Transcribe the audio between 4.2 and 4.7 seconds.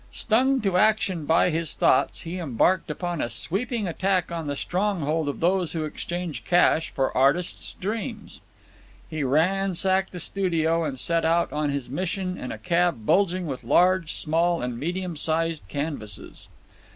on the